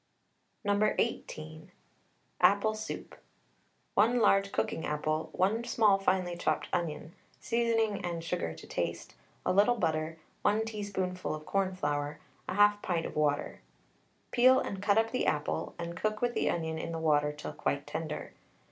[0.63, 0.95] No.
[0.97, 1.71] 18.
[2.41, 3.13] APPLE SOUP.
[3.93, 9.13] 1 large cooking apple, 1 small finely chopped onion, seasoning and sugar to taste,
[9.45, 12.19] a little butter, 1 teaspoonful of cornflour,
[12.49, 13.61] 1/2 pint of water.
[14.31, 17.53] Peel and cut up the apple, and cook with the onion in the water till
[17.53, 18.33] quite tender.